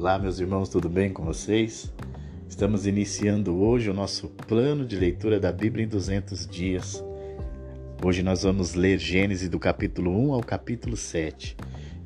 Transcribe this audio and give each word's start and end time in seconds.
Olá, 0.00 0.18
meus 0.18 0.40
irmãos, 0.40 0.70
tudo 0.70 0.88
bem 0.88 1.12
com 1.12 1.22
vocês? 1.22 1.92
Estamos 2.48 2.86
iniciando 2.86 3.54
hoje 3.54 3.90
o 3.90 3.92
nosso 3.92 4.28
plano 4.28 4.82
de 4.82 4.96
leitura 4.96 5.38
da 5.38 5.52
Bíblia 5.52 5.84
em 5.84 5.88
200 5.88 6.46
dias. 6.46 7.04
Hoje 8.02 8.22
nós 8.22 8.42
vamos 8.42 8.72
ler 8.72 8.98
Gênesis 8.98 9.50
do 9.50 9.58
capítulo 9.58 10.10
1 10.10 10.32
ao 10.32 10.40
capítulo 10.40 10.96
7 10.96 11.54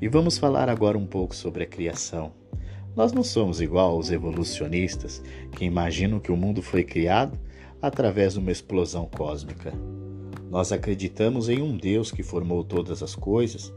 e 0.02 0.08
vamos 0.08 0.36
falar 0.36 0.68
agora 0.68 0.98
um 0.98 1.06
pouco 1.06 1.36
sobre 1.36 1.62
a 1.62 1.66
criação. 1.68 2.32
Nós 2.96 3.12
não 3.12 3.22
somos 3.22 3.60
igual 3.60 3.92
aos 3.92 4.10
evolucionistas 4.10 5.22
que 5.52 5.64
imaginam 5.64 6.18
que 6.18 6.32
o 6.32 6.36
mundo 6.36 6.62
foi 6.62 6.82
criado 6.82 7.38
através 7.80 8.32
de 8.32 8.40
uma 8.40 8.50
explosão 8.50 9.06
cósmica. 9.06 9.72
Nós 10.50 10.72
acreditamos 10.72 11.48
em 11.48 11.62
um 11.62 11.76
Deus 11.76 12.10
que 12.10 12.24
formou 12.24 12.64
todas 12.64 13.04
as 13.04 13.14
coisas 13.14 13.72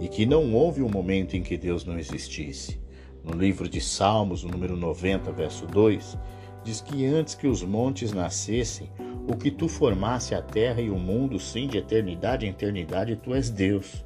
e 0.00 0.08
que 0.08 0.26
não 0.26 0.52
houve 0.54 0.82
um 0.82 0.88
momento 0.88 1.36
em 1.36 1.42
que 1.44 1.56
Deus 1.56 1.84
não 1.84 1.96
existisse. 1.96 2.89
No 3.24 3.32
livro 3.32 3.68
de 3.68 3.80
Salmos, 3.80 4.44
número 4.44 4.76
90, 4.76 5.30
verso 5.32 5.66
2, 5.66 6.18
diz 6.64 6.80
que 6.80 7.04
antes 7.06 7.34
que 7.34 7.46
os 7.46 7.62
montes 7.62 8.12
nascessem, 8.12 8.90
o 9.28 9.36
que 9.36 9.50
tu 9.50 9.68
formasse 9.68 10.34
a 10.34 10.42
terra 10.42 10.80
e 10.80 10.90
o 10.90 10.98
mundo, 10.98 11.38
sim, 11.38 11.68
de 11.68 11.78
eternidade 11.78 12.46
em 12.46 12.50
eternidade, 12.50 13.16
tu 13.16 13.34
és 13.34 13.50
Deus. 13.50 14.04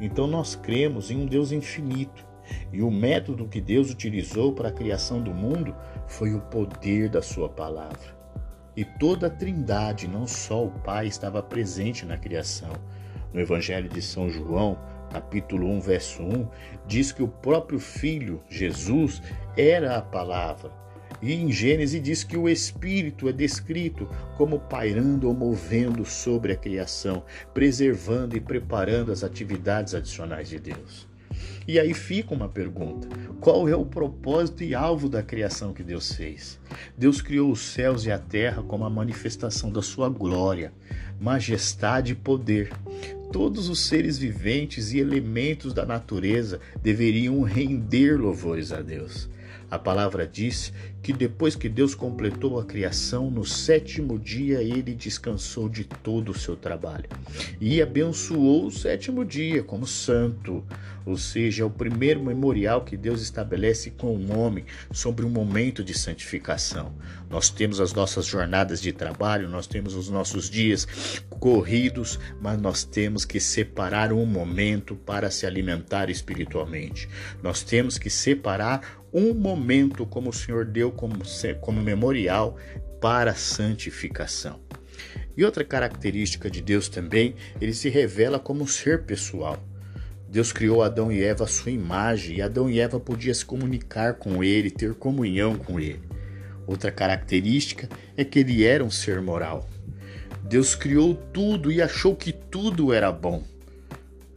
Então 0.00 0.26
nós 0.26 0.54
cremos 0.54 1.10
em 1.10 1.16
um 1.16 1.26
Deus 1.26 1.52
infinito. 1.52 2.26
E 2.72 2.82
o 2.82 2.90
método 2.90 3.48
que 3.48 3.60
Deus 3.60 3.90
utilizou 3.90 4.52
para 4.52 4.68
a 4.68 4.72
criação 4.72 5.22
do 5.22 5.32
mundo 5.32 5.74
foi 6.06 6.34
o 6.34 6.40
poder 6.40 7.08
da 7.08 7.22
sua 7.22 7.48
palavra. 7.48 8.22
E 8.76 8.84
toda 8.84 9.26
a 9.26 9.30
Trindade, 9.30 10.08
não 10.08 10.26
só 10.26 10.64
o 10.64 10.70
Pai, 10.70 11.06
estava 11.06 11.42
presente 11.42 12.06
na 12.06 12.16
criação. 12.16 12.72
No 13.32 13.40
Evangelho 13.40 13.88
de 13.88 14.00
São 14.00 14.28
João, 14.28 14.78
capítulo 15.12 15.68
1, 15.68 15.80
verso 15.80 16.22
1, 16.22 16.48
diz 16.86 17.12
que 17.12 17.22
o 17.22 17.28
próprio 17.28 17.78
Filho, 17.78 18.40
Jesus, 18.48 19.20
era 19.56 19.96
a 19.96 20.02
palavra. 20.02 20.72
E 21.20 21.34
em 21.34 21.52
Gênesis 21.52 22.02
diz 22.02 22.24
que 22.24 22.36
o 22.36 22.48
Espírito 22.48 23.28
é 23.28 23.32
descrito 23.32 24.08
como 24.36 24.58
pairando 24.58 25.28
ou 25.28 25.34
movendo 25.34 26.04
sobre 26.04 26.52
a 26.52 26.56
criação, 26.56 27.22
preservando 27.54 28.36
e 28.36 28.40
preparando 28.40 29.12
as 29.12 29.22
atividades 29.22 29.94
adicionais 29.94 30.48
de 30.48 30.58
Deus. 30.58 31.06
E 31.66 31.78
aí 31.78 31.94
fica 31.94 32.34
uma 32.34 32.48
pergunta: 32.48 33.08
qual 33.40 33.68
é 33.68 33.76
o 33.76 33.84
propósito 33.84 34.64
e 34.64 34.74
alvo 34.74 35.08
da 35.08 35.22
criação 35.22 35.72
que 35.72 35.82
Deus 35.82 36.12
fez? 36.12 36.58
Deus 36.96 37.22
criou 37.22 37.52
os 37.52 37.60
céus 37.60 38.04
e 38.04 38.10
a 38.10 38.18
terra 38.18 38.62
como 38.62 38.84
a 38.84 38.90
manifestação 38.90 39.70
da 39.70 39.82
sua 39.82 40.08
glória, 40.08 40.72
majestade 41.20 42.12
e 42.12 42.16
poder. 42.16 42.72
Todos 43.32 43.70
os 43.70 43.80
seres 43.80 44.18
viventes 44.18 44.92
e 44.92 44.98
elementos 44.98 45.72
da 45.72 45.86
natureza 45.86 46.60
deveriam 46.82 47.40
render 47.40 48.20
louvores 48.20 48.70
a 48.72 48.82
Deus. 48.82 49.26
A 49.70 49.78
palavra 49.78 50.26
diz 50.26 50.70
que 51.02 51.12
depois 51.12 51.56
que 51.56 51.68
Deus 51.68 51.94
completou 51.94 52.60
a 52.60 52.64
criação, 52.64 53.30
no 53.30 53.44
sétimo 53.44 54.18
dia 54.18 54.62
ele 54.62 54.94
descansou 54.94 55.68
de 55.68 55.84
todo 55.84 56.30
o 56.30 56.38
seu 56.38 56.54
trabalho 56.54 57.08
e 57.60 57.82
abençoou 57.82 58.66
o 58.66 58.70
sétimo 58.70 59.24
dia 59.24 59.62
como 59.62 59.86
santo, 59.86 60.64
ou 61.04 61.16
seja, 61.16 61.64
é 61.64 61.66
o 61.66 61.70
primeiro 61.70 62.22
memorial 62.22 62.84
que 62.84 62.96
Deus 62.96 63.20
estabelece 63.20 63.90
com 63.90 64.14
o 64.14 64.38
homem 64.38 64.64
sobre 64.92 65.26
um 65.26 65.30
momento 65.30 65.82
de 65.82 65.98
santificação. 65.98 66.94
Nós 67.28 67.50
temos 67.50 67.80
as 67.80 67.92
nossas 67.92 68.26
jornadas 68.26 68.80
de 68.80 68.92
trabalho, 68.92 69.48
nós 69.48 69.66
temos 69.66 69.94
os 69.94 70.08
nossos 70.08 70.48
dias 70.48 70.86
corridos, 71.40 72.20
mas 72.40 72.60
nós 72.60 72.84
temos 72.84 73.24
que 73.24 73.40
separar 73.40 74.12
um 74.12 74.24
momento 74.24 74.94
para 74.94 75.30
se 75.30 75.44
alimentar 75.44 76.08
espiritualmente. 76.08 77.08
Nós 77.42 77.64
temos 77.64 77.98
que 77.98 78.08
separar 78.08 79.02
um 79.12 79.34
momento 79.34 80.06
como 80.06 80.30
o 80.30 80.32
Senhor 80.32 80.64
deu 80.64 80.90
como, 80.92 81.16
como 81.60 81.82
memorial 81.82 82.56
para 83.00 83.32
a 83.32 83.34
santificação. 83.34 84.60
E 85.36 85.44
outra 85.44 85.64
característica 85.64 86.50
de 86.50 86.60
Deus 86.60 86.88
também, 86.88 87.34
ele 87.60 87.72
se 87.72 87.88
revela 87.88 88.38
como 88.38 88.62
um 88.62 88.66
ser 88.66 89.02
pessoal. 89.02 89.58
Deus 90.28 90.52
criou 90.52 90.82
Adão 90.82 91.10
e 91.10 91.22
Eva 91.22 91.44
à 91.44 91.46
sua 91.46 91.72
imagem, 91.72 92.36
e 92.36 92.42
Adão 92.42 92.70
e 92.70 92.80
Eva 92.80 92.98
podiam 92.98 93.34
se 93.34 93.44
comunicar 93.44 94.14
com 94.14 94.42
ele, 94.42 94.70
ter 94.70 94.94
comunhão 94.94 95.56
com 95.56 95.78
ele. 95.78 96.00
Outra 96.66 96.90
característica 96.90 97.88
é 98.16 98.24
que 98.24 98.38
ele 98.38 98.64
era 98.64 98.84
um 98.84 98.90
ser 98.90 99.20
moral. 99.20 99.68
Deus 100.42 100.74
criou 100.74 101.14
tudo 101.14 101.72
e 101.72 101.82
achou 101.82 102.14
que 102.14 102.32
tudo 102.32 102.92
era 102.92 103.10
bom. 103.10 103.42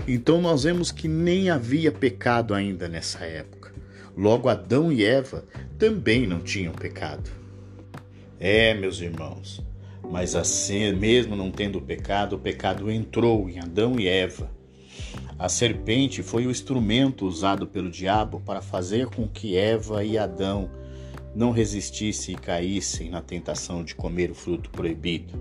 Então 0.08 0.42
nós 0.42 0.64
vemos 0.64 0.92
que 0.92 1.08
nem 1.08 1.50
havia 1.50 1.92
pecado 1.92 2.54
ainda 2.54 2.88
nessa 2.88 3.26
época. 3.26 3.55
Logo, 4.18 4.48
Adão 4.48 4.92
e 4.92 5.03
Eva 5.03 5.44
também 5.78 6.26
não 6.26 6.40
tinham 6.40 6.74
pecado. 6.74 7.30
É, 8.40 8.74
meus 8.74 9.02
irmãos, 9.02 9.62
mas 10.09 10.36
assim, 10.36 10.94
mesmo 10.94 11.36
não 11.36 11.52
tendo 11.52 11.81
pecado, 11.81 12.36
o 12.36 12.40
pecado 12.40 12.90
entrou 12.90 13.50
em 13.50 13.59
Adão 13.59 14.00
e 14.00 14.08
Eva. 14.08 14.50
A 15.38 15.50
serpente 15.50 16.24
foi 16.24 16.48
o 16.48 16.52
instrumento 16.52 17.25
usado 17.28 17.68
pelo 17.68 17.90
diabo 17.90 18.42
para 18.46 18.62
fazer 18.62 19.08
com 19.08 19.28
que 19.28 19.58
Eva 19.58 20.04
e 20.04 20.18
Adão 20.18 20.70
não 21.36 21.52
resistissem 21.52 22.36
e 22.36 22.38
caíssem 22.38 23.09
na 23.09 23.22
tentação 23.22 23.84
de 23.84 23.94
comer 23.94 24.31
o 24.31 24.36
fruto 24.36 24.70
proibido. 24.70 25.34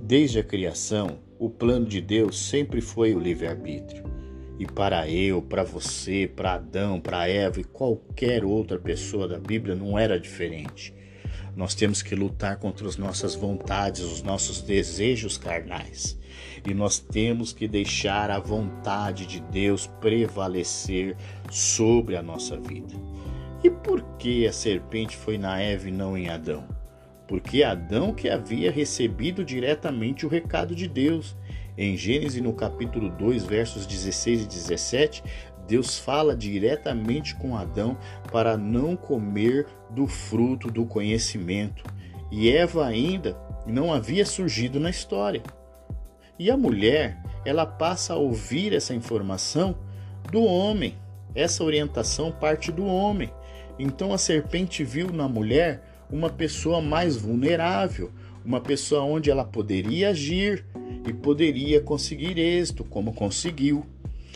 Desde 0.00 0.38
a 0.38 0.44
criação, 0.44 1.18
o 1.38 1.50
plano 1.50 1.86
de 1.86 2.00
Deus 2.00 2.38
sempre 2.38 2.80
foi 2.80 3.14
o 3.14 3.18
livre-arbítrio. 3.18 4.15
E 4.58 4.66
para 4.66 5.08
eu, 5.08 5.42
para 5.42 5.62
você, 5.62 6.30
para 6.34 6.54
Adão, 6.54 7.00
para 7.00 7.28
Eva 7.28 7.60
e 7.60 7.64
qualquer 7.64 8.44
outra 8.44 8.78
pessoa 8.78 9.28
da 9.28 9.38
Bíblia 9.38 9.74
não 9.74 9.98
era 9.98 10.18
diferente. 10.18 10.94
Nós 11.54 11.74
temos 11.74 12.02
que 12.02 12.14
lutar 12.14 12.58
contra 12.58 12.86
as 12.86 12.96
nossas 12.96 13.34
vontades, 13.34 14.02
os 14.02 14.22
nossos 14.22 14.60
desejos 14.60 15.38
carnais. 15.38 16.18
E 16.66 16.74
nós 16.74 16.98
temos 16.98 17.52
que 17.52 17.66
deixar 17.66 18.30
a 18.30 18.38
vontade 18.38 19.26
de 19.26 19.40
Deus 19.40 19.86
prevalecer 20.00 21.16
sobre 21.50 22.16
a 22.16 22.22
nossa 22.22 22.58
vida. 22.58 22.94
E 23.64 23.70
por 23.70 24.02
que 24.18 24.46
a 24.46 24.52
serpente 24.52 25.16
foi 25.16 25.38
na 25.38 25.60
Eva 25.60 25.88
e 25.88 25.92
não 25.92 26.16
em 26.16 26.28
Adão? 26.28 26.66
Porque 27.26 27.62
Adão 27.62 28.12
que 28.12 28.28
havia 28.28 28.70
recebido 28.70 29.44
diretamente 29.44 30.26
o 30.26 30.28
recado 30.28 30.74
de 30.74 30.86
Deus 30.86 31.36
em 31.76 31.96
Gênesis, 31.96 32.40
no 32.40 32.52
capítulo 32.52 33.10
2, 33.10 33.44
versos 33.44 33.86
16 33.86 34.42
e 34.42 34.46
17, 34.46 35.22
Deus 35.66 35.98
fala 35.98 36.34
diretamente 36.34 37.34
com 37.34 37.56
Adão 37.56 37.98
para 38.30 38.56
não 38.56 38.96
comer 38.96 39.66
do 39.90 40.06
fruto 40.06 40.70
do 40.70 40.86
conhecimento. 40.86 41.84
E 42.30 42.50
Eva 42.50 42.86
ainda 42.86 43.36
não 43.66 43.92
havia 43.92 44.24
surgido 44.24 44.78
na 44.78 44.90
história. 44.90 45.42
E 46.38 46.50
a 46.50 46.56
mulher, 46.56 47.20
ela 47.44 47.66
passa 47.66 48.14
a 48.14 48.16
ouvir 48.16 48.72
essa 48.72 48.94
informação 48.94 49.76
do 50.30 50.42
homem. 50.44 50.94
Essa 51.34 51.64
orientação 51.64 52.30
parte 52.30 52.70
do 52.70 52.86
homem. 52.86 53.30
Então 53.78 54.12
a 54.12 54.18
serpente 54.18 54.82
viu 54.84 55.10
na 55.12 55.28
mulher 55.28 55.82
uma 56.10 56.30
pessoa 56.30 56.80
mais 56.80 57.16
vulnerável, 57.16 58.12
uma 58.46 58.60
pessoa 58.60 59.02
onde 59.02 59.28
ela 59.28 59.44
poderia 59.44 60.10
agir 60.10 60.64
e 61.06 61.12
poderia 61.12 61.80
conseguir 61.80 62.38
êxito, 62.38 62.84
como 62.84 63.12
conseguiu. 63.12 63.84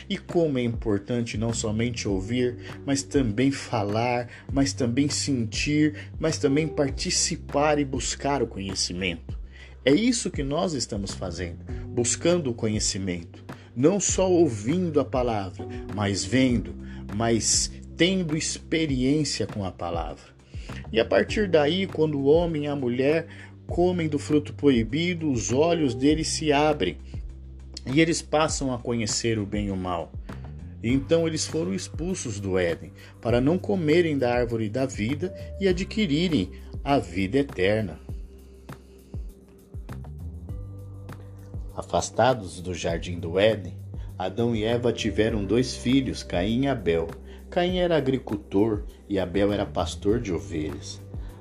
E 0.08 0.18
como 0.18 0.58
é 0.58 0.62
importante 0.62 1.38
não 1.38 1.52
somente 1.54 2.08
ouvir, 2.08 2.56
mas 2.84 3.04
também 3.04 3.52
falar, 3.52 4.28
mas 4.52 4.72
também 4.72 5.08
sentir, 5.08 5.94
mas 6.18 6.36
também 6.36 6.66
participar 6.66 7.78
e 7.78 7.84
buscar 7.84 8.42
o 8.42 8.46
conhecimento. 8.46 9.38
É 9.84 9.92
isso 9.92 10.30
que 10.30 10.42
nós 10.42 10.72
estamos 10.72 11.12
fazendo, 11.12 11.58
buscando 11.86 12.50
o 12.50 12.54
conhecimento, 12.54 13.44
não 13.76 14.00
só 14.00 14.28
ouvindo 14.28 14.98
a 14.98 15.04
palavra, 15.04 15.64
mas 15.94 16.24
vendo, 16.24 16.74
mas 17.14 17.70
tendo 17.96 18.36
experiência 18.36 19.46
com 19.46 19.64
a 19.64 19.70
palavra. 19.70 20.40
E 20.92 20.98
a 20.98 21.04
partir 21.04 21.48
daí, 21.48 21.86
quando 21.86 22.18
o 22.18 22.24
homem 22.24 22.64
e 22.64 22.66
a 22.66 22.74
mulher 22.74 23.28
comem 23.70 24.08
do 24.08 24.18
fruto 24.18 24.52
proibido, 24.52 25.30
os 25.30 25.52
olhos 25.52 25.94
deles 25.94 26.26
se 26.26 26.52
abrem 26.52 26.98
e 27.86 28.00
eles 28.00 28.20
passam 28.20 28.74
a 28.74 28.78
conhecer 28.78 29.38
o 29.38 29.46
bem 29.46 29.68
e 29.68 29.70
o 29.70 29.76
mal. 29.76 30.12
Então 30.82 31.26
eles 31.26 31.46
foram 31.46 31.72
expulsos 31.72 32.40
do 32.40 32.58
Éden 32.58 32.92
para 33.20 33.40
não 33.40 33.56
comerem 33.56 34.18
da 34.18 34.34
árvore 34.34 34.68
da 34.68 34.86
vida 34.86 35.32
e 35.60 35.68
adquirirem 35.68 36.50
a 36.82 36.98
vida 36.98 37.38
eterna. 37.38 38.00
Afastados 41.76 42.60
do 42.60 42.74
jardim 42.74 43.20
do 43.20 43.38
Éden, 43.38 43.78
Adão 44.18 44.54
e 44.54 44.64
Eva 44.64 44.92
tiveram 44.92 45.44
dois 45.44 45.76
filhos, 45.76 46.24
Caim 46.24 46.64
e 46.64 46.68
Abel. 46.68 47.08
Caim 47.48 47.78
era 47.78 47.96
agricultor 47.96 48.84
e 49.08 49.18
Abel 49.18 49.52
era 49.52 49.64
pastor 49.64 50.20
de 50.20 50.32
ovelhas. 50.32 51.00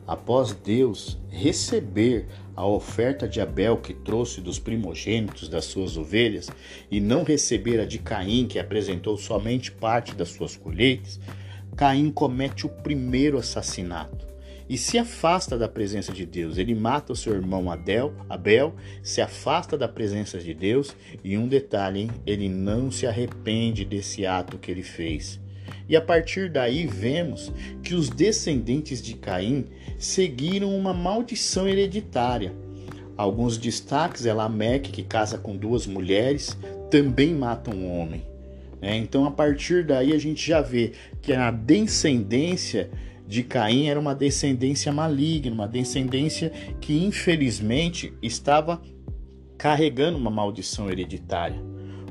Após 0.10 0.54
Deus 0.54 1.20
receber 1.30 2.26
a 2.56 2.66
oferta 2.66 3.28
de 3.28 3.40
Abel 3.40 3.78
que 3.78 3.94
trouxe 3.94 4.42
dos 4.42 4.58
primogênitos 4.58 5.48
das 5.48 5.66
suas 5.66 5.98
ovelhas 5.98 6.50
e 6.90 7.00
não 7.00 7.22
receber 7.22 7.80
a 7.80 7.86
de 7.86 8.00
Caim 8.00 8.48
que 8.48 8.58
apresentou 8.58 9.16
somente 9.18 9.72
parte 9.72 10.16
das 10.16 10.30
suas 10.30 10.58
colheitas, 10.58 11.20
Caim 11.78 12.10
comete 12.10 12.66
o 12.66 12.70
primeiro 12.70 13.38
assassinato 13.38 14.26
e 14.68 14.80
se 14.80 14.98
afasta 14.98 15.56
da 15.56 15.70
presença 15.70 16.12
de 16.12 16.26
Deus. 16.26 16.58
Ele 16.58 16.74
mata 16.74 17.14
o 17.14 17.16
seu 17.16 17.36
irmão 17.36 17.70
Adel, 17.70 18.12
Abel, 18.28 18.74
se 19.04 19.22
afasta 19.22 19.78
da 19.78 19.88
presença 19.88 20.40
de 20.40 20.56
Deus 20.56 20.96
e 21.24 21.38
um 21.38 21.48
detalhe, 21.48 22.00
hein? 22.02 22.12
ele 22.26 22.50
não 22.50 22.90
se 22.90 23.06
arrepende 23.06 23.86
desse 23.86 24.26
ato 24.26 24.58
que 24.58 24.72
ele 24.72 24.82
fez. 24.82 25.40
E 25.90 25.96
a 25.96 26.02
partir 26.02 26.52
daí 26.52 26.86
vemos 26.86 27.52
que 27.82 27.96
os 27.96 28.10
descendentes 28.10 29.02
de 29.02 29.16
Caim 29.16 29.66
seguiram 29.98 30.78
uma 30.78 30.94
maldição 30.94 31.68
hereditária. 31.68 32.54
Alguns 33.18 33.58
destaques 33.58 34.28
é 34.28 34.32
Lameque, 34.32 34.92
que 34.92 35.04
casa 35.04 35.40
com 35.40 35.58
duas 35.58 35.88
mulheres, 35.88 36.56
também 36.92 37.34
mata 37.34 37.74
um 37.76 38.00
homem. 38.00 38.24
É, 38.82 38.96
então, 38.96 39.26
a 39.26 39.32
partir 39.32 39.84
daí, 39.84 40.14
a 40.14 40.18
gente 40.18 40.48
já 40.48 40.62
vê 40.62 40.94
que 41.22 41.34
a 41.34 41.52
descendência 41.52 42.90
de 43.28 43.44
Caim 43.44 43.88
era 43.88 44.00
uma 44.00 44.16
descendência 44.16 44.92
maligna, 44.92 45.54
uma 45.54 45.68
descendência 45.68 46.52
que 46.80 47.04
infelizmente 47.04 48.14
estava 48.22 48.82
carregando 49.58 50.18
uma 50.18 50.32
maldição 50.32 50.90
hereditária. 50.90 51.62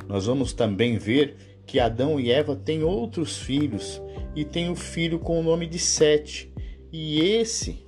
Nós 0.06 0.26
vamos 0.26 0.52
também 0.52 0.98
ver 0.98 1.36
que 1.68 1.78
Adão 1.78 2.18
e 2.18 2.32
Eva 2.32 2.56
têm 2.56 2.82
outros 2.82 3.36
filhos 3.36 4.02
e 4.34 4.42
tem 4.42 4.70
o 4.70 4.72
um 4.72 4.74
filho 4.74 5.18
com 5.18 5.38
o 5.38 5.42
nome 5.42 5.66
de 5.66 5.78
Sete. 5.78 6.50
E 6.90 7.20
esse 7.20 7.86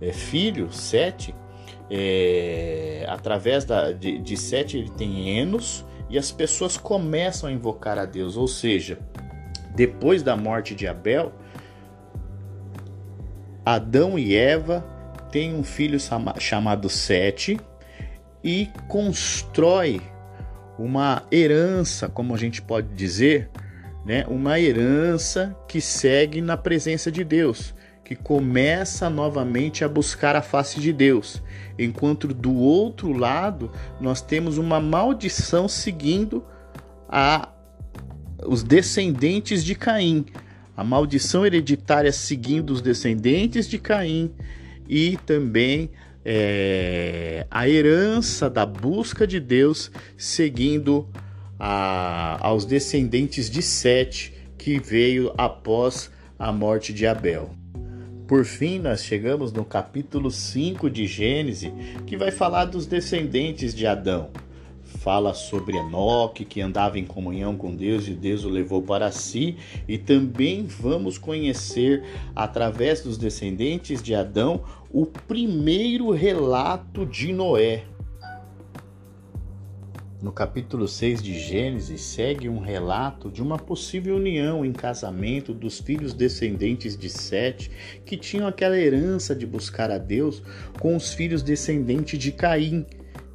é, 0.00 0.12
filho, 0.12 0.72
Sete, 0.72 1.34
é, 1.90 3.04
através 3.08 3.64
da, 3.64 3.90
de, 3.90 4.18
de 4.20 4.36
Sete 4.36 4.78
ele 4.78 4.90
tem 4.90 5.36
Enos 5.36 5.84
e 6.08 6.16
as 6.16 6.30
pessoas 6.30 6.76
começam 6.76 7.48
a 7.48 7.52
invocar 7.52 7.98
a 7.98 8.04
Deus, 8.04 8.36
ou 8.36 8.46
seja, 8.46 9.00
depois 9.74 10.22
da 10.22 10.36
morte 10.36 10.72
de 10.72 10.86
Abel, 10.86 11.32
Adão 13.64 14.16
e 14.16 14.36
Eva 14.36 14.86
têm 15.32 15.56
um 15.56 15.64
filho 15.64 15.98
chamado 16.38 16.88
Sete 16.88 17.58
e 18.44 18.70
constrói 18.86 20.00
uma 20.78 21.22
herança, 21.32 22.08
como 22.08 22.34
a 22.34 22.38
gente 22.38 22.60
pode 22.60 22.88
dizer, 22.88 23.48
né? 24.04 24.24
Uma 24.28 24.60
herança 24.60 25.56
que 25.66 25.80
segue 25.80 26.40
na 26.40 26.56
presença 26.56 27.10
de 27.10 27.24
Deus, 27.24 27.74
que 28.04 28.14
começa 28.14 29.10
novamente 29.10 29.84
a 29.84 29.88
buscar 29.88 30.36
a 30.36 30.42
face 30.42 30.80
de 30.80 30.92
Deus, 30.92 31.42
enquanto 31.78 32.28
do 32.28 32.54
outro 32.54 33.12
lado 33.12 33.70
nós 34.00 34.22
temos 34.22 34.58
uma 34.58 34.78
maldição 34.80 35.66
seguindo 35.66 36.44
a 37.08 37.48
os 38.46 38.62
descendentes 38.62 39.64
de 39.64 39.74
Caim, 39.74 40.26
a 40.76 40.84
maldição 40.84 41.44
hereditária 41.44 42.12
seguindo 42.12 42.70
os 42.70 42.82
descendentes 42.82 43.66
de 43.66 43.78
Caim 43.78 44.30
e 44.88 45.16
também 45.26 45.90
é, 46.28 47.46
a 47.48 47.68
herança 47.68 48.50
da 48.50 48.66
busca 48.66 49.24
de 49.28 49.38
Deus 49.38 49.92
seguindo 50.18 51.08
a, 51.56 52.44
aos 52.44 52.64
descendentes 52.64 53.48
de 53.48 53.62
Sete 53.62 54.34
que 54.58 54.80
veio 54.80 55.32
após 55.38 56.10
a 56.36 56.50
morte 56.50 56.92
de 56.92 57.06
Abel. 57.06 57.54
Por 58.26 58.44
fim, 58.44 58.80
nós 58.80 59.04
chegamos 59.04 59.52
no 59.52 59.64
capítulo 59.64 60.28
5 60.28 60.90
de 60.90 61.06
Gênesis, 61.06 61.70
que 62.04 62.16
vai 62.16 62.32
falar 62.32 62.64
dos 62.64 62.84
descendentes 62.84 63.72
de 63.72 63.86
Adão 63.86 64.30
fala 65.06 65.34
sobre 65.34 65.76
Enoque, 65.76 66.44
que 66.44 66.60
andava 66.60 66.98
em 66.98 67.04
comunhão 67.04 67.56
com 67.56 67.72
Deus 67.72 68.08
e 68.08 68.10
Deus 68.12 68.44
o 68.44 68.48
levou 68.48 68.82
para 68.82 69.12
si, 69.12 69.56
e 69.86 69.96
também 69.96 70.66
vamos 70.66 71.16
conhecer, 71.16 72.02
através 72.34 73.02
dos 73.02 73.16
descendentes 73.16 74.02
de 74.02 74.16
Adão, 74.16 74.64
o 74.90 75.06
primeiro 75.06 76.10
relato 76.10 77.06
de 77.06 77.32
Noé. 77.32 77.84
No 80.20 80.32
capítulo 80.32 80.88
6 80.88 81.22
de 81.22 81.38
Gênesis, 81.38 82.00
segue 82.00 82.48
um 82.48 82.58
relato 82.58 83.30
de 83.30 83.40
uma 83.40 83.58
possível 83.58 84.16
união 84.16 84.64
em 84.64 84.72
casamento 84.72 85.54
dos 85.54 85.78
filhos 85.78 86.12
descendentes 86.12 86.96
de 86.96 87.08
Sete, 87.08 87.70
que 88.04 88.16
tinham 88.16 88.48
aquela 88.48 88.76
herança 88.76 89.36
de 89.36 89.46
buscar 89.46 89.88
a 89.88 89.98
Deus, 89.98 90.42
com 90.80 90.96
os 90.96 91.14
filhos 91.14 91.44
descendentes 91.44 92.18
de 92.18 92.32
Caim, 92.32 92.84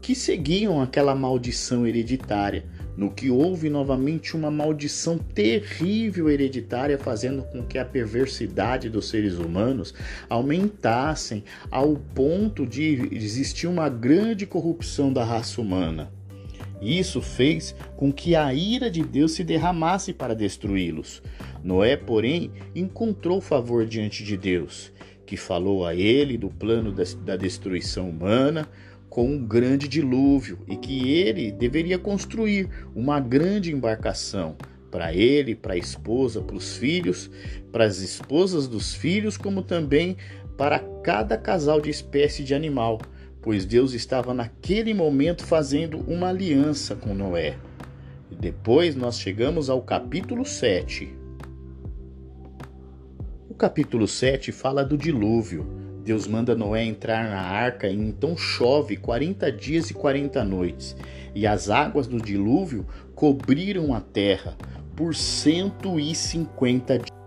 que 0.02 0.16
seguiam 0.16 0.82
aquela 0.82 1.14
maldição 1.14 1.86
hereditária, 1.86 2.66
no 2.98 3.12
que 3.12 3.30
houve 3.30 3.70
novamente 3.70 4.36
uma 4.36 4.52
maldição 4.52 5.18
terrível 5.18 6.30
hereditária, 6.30 6.98
fazendo 6.98 7.44
com 7.44 7.64
que 7.64 7.78
a 7.78 7.86
perversidade 7.86 8.90
dos 8.90 9.10
seres 9.10 9.36
humanos 9.36 9.94
aumentassem 10.30 11.44
ao 11.70 11.96
ponto 11.96 12.66
de 12.66 13.08
existir 13.12 13.68
uma 13.68 13.88
grande 13.88 14.46
corrupção 14.46 15.14
da 15.14 15.24
raça 15.24 15.62
humana. 15.62 16.12
Isso 16.82 17.22
fez 17.22 17.76
com 17.96 18.12
que 18.12 18.36
a 18.36 18.52
ira 18.54 18.90
de 18.90 19.04
Deus 19.04 19.34
se 19.34 19.44
derramasse 19.44 20.14
para 20.14 20.34
destruí-los. 20.34 21.22
Noé, 21.64 21.96
porém, 21.96 22.52
encontrou 22.76 23.40
favor 23.40 23.86
diante 23.86 24.24
de 24.24 24.36
Deus, 24.36 24.92
que 25.28 25.38
falou 25.38 25.86
a 25.86 25.94
ele 25.94 26.40
do 26.40 26.50
plano 26.50 26.92
da 26.92 27.36
destruição 27.36 28.10
humana, 28.10 28.68
com 29.12 29.26
um 29.26 29.46
grande 29.46 29.90
dilúvio 29.90 30.58
e 30.66 30.78
que 30.78 31.12
ele 31.12 31.52
deveria 31.52 32.00
construir 32.00 32.70
uma 32.96 33.20
grande 33.20 33.70
embarcação 33.70 34.56
para 34.90 35.14
ele, 35.14 35.54
para 35.54 35.74
a 35.74 35.78
esposa, 35.78 36.42
para 36.42 36.56
os 36.56 36.78
filhos, 36.78 37.30
para 37.74 37.84
as 37.84 38.00
esposas 38.00 38.70
dos 38.70 38.96
filhos, 38.96 39.36
como 39.36 39.62
também 39.62 40.16
para 40.58 40.80
cada 41.04 41.38
casal 41.38 41.82
de 41.82 41.90
espécie 41.90 42.42
de 42.42 42.56
animal, 42.56 43.02
pois 43.42 43.66
Deus 43.66 43.94
estava 43.94 44.34
naquele 44.34 44.94
momento 44.94 45.44
fazendo 45.46 46.00
uma 46.10 46.30
aliança 46.30 46.96
com 46.96 47.14
Noé. 47.14 47.58
E 48.32 48.36
depois 48.36 48.96
nós 48.96 49.20
chegamos 49.20 49.70
ao 49.70 49.82
capítulo 49.82 50.46
7. 50.46 51.14
O 53.50 53.54
capítulo 53.56 54.08
7 54.08 54.54
fala 54.54 54.86
do 54.86 54.98
dilúvio 54.98 55.81
Deus 56.04 56.28
manda 56.28 56.56
Noé 56.56 56.84
entrar 56.84 57.30
na 57.30 57.42
arca 57.42 57.88
e 57.88 57.96
então 57.96 58.36
chove 58.36 58.98
40 58.98 59.52
dias 59.52 59.90
e 59.90 59.94
40 59.94 60.44
noites, 60.44 60.96
e 61.36 61.46
as 61.46 61.70
águas 61.70 62.08
do 62.08 62.20
dilúvio 62.20 62.86
cobriram 63.14 63.94
a 63.94 64.02
terra 64.02 64.58
por 64.96 65.14
150 65.14 66.98
dias. 66.98 67.22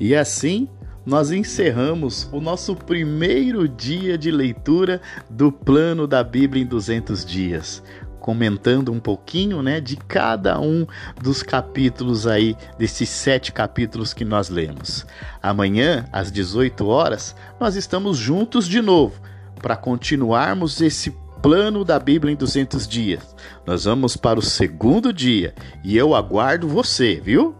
E 0.00 0.14
assim 0.14 0.68
nós 1.06 1.30
encerramos 1.30 2.28
o 2.32 2.40
nosso 2.40 2.76
primeiro 2.76 3.66
dia 3.66 4.18
de 4.18 4.30
leitura 4.30 5.00
do 5.30 5.50
plano 5.50 6.06
da 6.06 6.22
Bíblia 6.22 6.62
em 6.62 6.66
200 6.66 7.24
dias 7.24 7.82
comentando 8.28 8.92
um 8.92 9.00
pouquinho, 9.00 9.62
né, 9.62 9.80
de 9.80 9.96
cada 9.96 10.60
um 10.60 10.86
dos 11.18 11.42
capítulos 11.42 12.26
aí, 12.26 12.54
desses 12.76 13.08
sete 13.08 13.50
capítulos 13.50 14.12
que 14.12 14.22
nós 14.22 14.50
lemos. 14.50 15.06
Amanhã, 15.42 16.04
às 16.12 16.30
18 16.30 16.86
horas, 16.86 17.34
nós 17.58 17.74
estamos 17.74 18.18
juntos 18.18 18.68
de 18.68 18.82
novo 18.82 19.18
para 19.62 19.78
continuarmos 19.78 20.78
esse 20.82 21.10
plano 21.40 21.86
da 21.86 21.98
Bíblia 21.98 22.30
em 22.30 22.36
200 22.36 22.86
dias. 22.86 23.34
Nós 23.66 23.86
vamos 23.86 24.14
para 24.14 24.38
o 24.38 24.42
segundo 24.42 25.10
dia 25.10 25.54
e 25.82 25.96
eu 25.96 26.14
aguardo 26.14 26.68
você, 26.68 27.18
viu? 27.24 27.56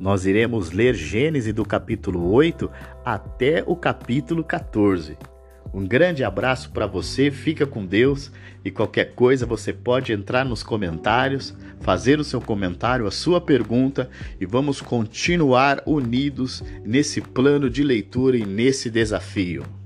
Nós 0.00 0.24
iremos 0.24 0.70
ler 0.70 0.94
Gênesis 0.94 1.52
do 1.52 1.66
capítulo 1.66 2.32
8 2.32 2.70
até 3.04 3.62
o 3.66 3.76
capítulo 3.76 4.42
14. 4.42 5.18
Um 5.72 5.86
grande 5.86 6.22
abraço 6.22 6.70
para 6.70 6.86
você, 6.86 7.30
fica 7.30 7.66
com 7.66 7.86
Deus 7.86 8.30
e 8.62 8.70
qualquer 8.70 9.14
coisa 9.14 9.46
você 9.46 9.72
pode 9.72 10.12
entrar 10.12 10.44
nos 10.44 10.62
comentários, 10.62 11.54
fazer 11.80 12.20
o 12.20 12.24
seu 12.24 12.40
comentário, 12.40 13.06
a 13.06 13.10
sua 13.10 13.40
pergunta 13.40 14.10
e 14.38 14.44
vamos 14.44 14.82
continuar 14.82 15.82
unidos 15.86 16.62
nesse 16.84 17.22
plano 17.22 17.70
de 17.70 17.82
leitura 17.82 18.36
e 18.36 18.44
nesse 18.44 18.90
desafio. 18.90 19.81